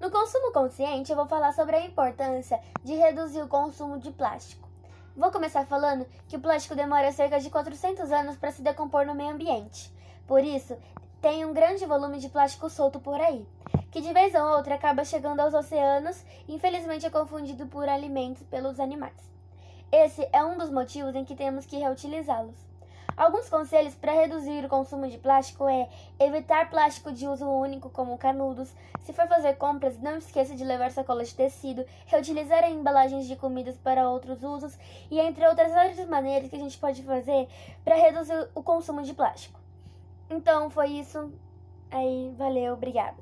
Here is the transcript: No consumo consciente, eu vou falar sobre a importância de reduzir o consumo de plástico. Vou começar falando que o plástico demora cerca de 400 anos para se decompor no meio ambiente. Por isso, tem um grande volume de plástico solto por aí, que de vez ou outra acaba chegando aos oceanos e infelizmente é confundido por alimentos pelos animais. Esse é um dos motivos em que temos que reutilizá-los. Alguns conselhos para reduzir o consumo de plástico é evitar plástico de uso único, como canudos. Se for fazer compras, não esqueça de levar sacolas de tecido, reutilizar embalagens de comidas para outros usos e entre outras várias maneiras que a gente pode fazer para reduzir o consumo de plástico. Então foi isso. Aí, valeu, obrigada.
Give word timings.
No 0.00 0.10
consumo 0.10 0.50
consciente, 0.50 1.12
eu 1.12 1.16
vou 1.16 1.26
falar 1.26 1.52
sobre 1.52 1.76
a 1.76 1.84
importância 1.84 2.58
de 2.82 2.94
reduzir 2.94 3.42
o 3.42 3.48
consumo 3.48 3.98
de 3.98 4.10
plástico. 4.10 4.66
Vou 5.14 5.30
começar 5.30 5.66
falando 5.66 6.06
que 6.26 6.36
o 6.36 6.40
plástico 6.40 6.74
demora 6.74 7.12
cerca 7.12 7.38
de 7.38 7.50
400 7.50 8.10
anos 8.10 8.38
para 8.38 8.50
se 8.50 8.62
decompor 8.62 9.04
no 9.04 9.14
meio 9.14 9.34
ambiente. 9.34 9.92
Por 10.26 10.42
isso, 10.42 10.74
tem 11.20 11.44
um 11.44 11.52
grande 11.52 11.84
volume 11.84 12.18
de 12.18 12.30
plástico 12.30 12.70
solto 12.70 12.98
por 12.98 13.20
aí, 13.20 13.46
que 13.90 14.00
de 14.00 14.10
vez 14.14 14.34
ou 14.34 14.56
outra 14.56 14.76
acaba 14.76 15.04
chegando 15.04 15.40
aos 15.40 15.52
oceanos 15.52 16.24
e 16.48 16.54
infelizmente 16.54 17.04
é 17.04 17.10
confundido 17.10 17.66
por 17.66 17.86
alimentos 17.86 18.42
pelos 18.44 18.80
animais. 18.80 19.30
Esse 19.92 20.26
é 20.32 20.42
um 20.42 20.56
dos 20.56 20.70
motivos 20.70 21.14
em 21.14 21.26
que 21.26 21.36
temos 21.36 21.66
que 21.66 21.76
reutilizá-los. 21.76 22.69
Alguns 23.16 23.50
conselhos 23.50 23.94
para 23.94 24.12
reduzir 24.12 24.64
o 24.64 24.68
consumo 24.68 25.06
de 25.06 25.18
plástico 25.18 25.68
é 25.68 25.88
evitar 26.18 26.70
plástico 26.70 27.12
de 27.12 27.26
uso 27.26 27.46
único, 27.46 27.90
como 27.90 28.16
canudos. 28.16 28.72
Se 29.02 29.12
for 29.12 29.28
fazer 29.28 29.56
compras, 29.56 29.98
não 29.98 30.16
esqueça 30.16 30.54
de 30.54 30.64
levar 30.64 30.90
sacolas 30.90 31.28
de 31.28 31.34
tecido, 31.34 31.84
reutilizar 32.06 32.64
embalagens 32.64 33.26
de 33.26 33.36
comidas 33.36 33.76
para 33.76 34.08
outros 34.08 34.42
usos 34.42 34.78
e 35.10 35.20
entre 35.20 35.46
outras 35.46 35.70
várias 35.70 36.08
maneiras 36.08 36.48
que 36.48 36.56
a 36.56 36.60
gente 36.60 36.78
pode 36.78 37.02
fazer 37.02 37.46
para 37.84 37.96
reduzir 37.96 38.48
o 38.54 38.62
consumo 38.62 39.02
de 39.02 39.12
plástico. 39.12 39.60
Então 40.30 40.70
foi 40.70 40.88
isso. 40.88 41.30
Aí, 41.90 42.32
valeu, 42.38 42.72
obrigada. 42.72 43.20